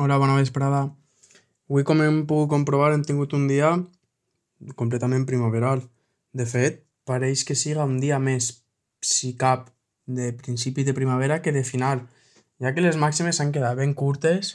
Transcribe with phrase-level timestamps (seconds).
[0.00, 0.78] Hola, bona vesprada.
[1.68, 3.74] Avui, com hem pogut comprovar, hem tingut un dia
[4.80, 5.82] completament primaveral.
[6.32, 8.46] De fet, pareix que siga un dia més,
[9.04, 9.68] si cap,
[10.06, 12.06] de principi de primavera que de final,
[12.64, 14.54] ja que les màximes s'han quedat ben curtes,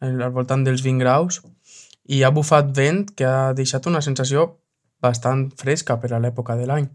[0.00, 1.42] al voltant dels 20 graus,
[2.08, 4.48] i ha bufat vent que ha deixat una sensació
[5.04, 6.88] bastant fresca per a l'època de l'any.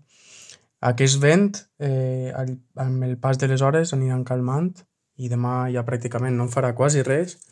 [0.89, 4.73] Aquest vent, eh, amb el pas de les hores, aniran calmant
[5.21, 7.43] i demà ja pràcticament no en farà quasi res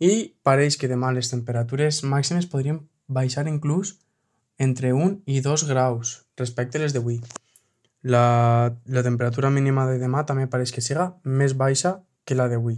[0.00, 3.96] i pareix que demà les temperatures màximes podrien baixar inclús
[4.58, 7.20] entre 1 i 2 graus respecte a les d'avui.
[8.02, 12.76] La, la temperatura mínima de demà també pareix que siga més baixa que la d'avui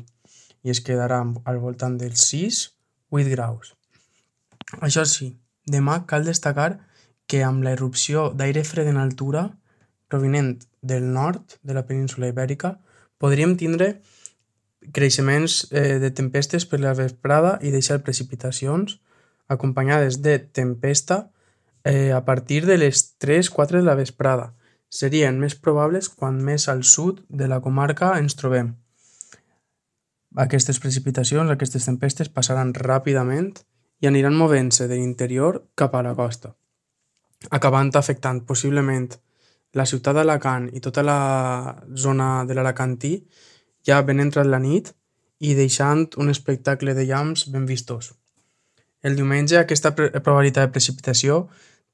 [0.64, 3.74] i es quedarà al voltant dels 6-8 graus.
[4.84, 5.32] Això sí,
[5.66, 6.78] demà cal destacar
[7.28, 9.48] que amb la irrupció d'aire fred en altura
[10.08, 12.78] provinent del nord de la península ibèrica
[13.18, 13.98] podríem tindre
[14.92, 18.98] creixements eh, de tempestes per la vesprada i deixar precipitacions
[19.48, 21.30] acompanyades de tempesta
[21.84, 24.54] eh, a partir de les 3-4 de la vesprada.
[24.88, 28.74] Serien més probables quan més al sud de la comarca ens trobem.
[30.36, 33.54] Aquestes precipitacions, aquestes tempestes passaran ràpidament
[34.00, 36.54] i aniran movent-se de l'interior cap a la costa,
[37.50, 39.08] acabant afectant possiblement
[39.76, 41.20] la ciutat d'Alacant i tota la
[41.96, 43.12] zona de l'Alacantí
[43.88, 44.92] ja ben entrat la nit
[45.40, 48.12] i deixant un espectacle de llamps ben vistós.
[49.02, 51.44] El diumenge aquesta probabilitat de precipitació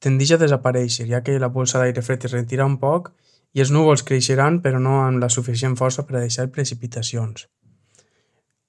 [0.01, 3.13] tendeix a desaparèixer, ja que la bolsa d'aire fred es retira un poc
[3.55, 7.47] i els núvols creixeran però no amb la suficient força per a deixar precipitacions.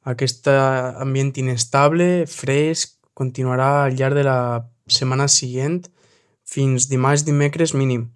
[0.06, 4.40] Aquest ambient inestable, fresc, continuarà al llarg de la
[4.86, 5.80] setmana següent
[6.46, 8.12] fins dimarts dimecres mínim.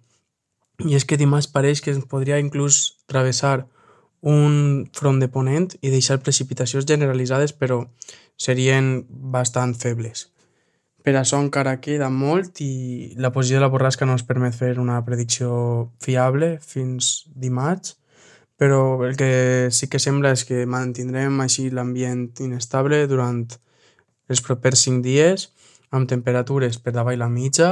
[0.86, 3.66] I és que dimarts pareix que ens podria inclús travessar
[4.20, 7.84] un front de ponent i deixar precipitacions generalitzades però
[8.36, 10.28] serien bastant febles.
[11.00, 14.74] Per això encara queda molt i la posició de la borrasca no ens permet fer
[14.78, 17.96] una predicció fiable fins dimarts,
[18.60, 23.46] però el que sí que sembla és que mantindrem així l'ambient inestable durant
[24.28, 25.48] els propers 5 dies
[25.90, 27.70] amb temperatures per davall la mitja,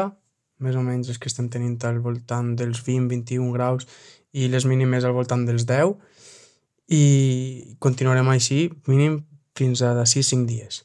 [0.65, 3.85] més o menys els que estem tenint al voltant dels 20-21 graus
[4.33, 5.93] i les mínimes al voltant dels 10
[6.89, 9.25] i continuarem així mínim
[9.59, 10.85] fins a d'ací 5 dies.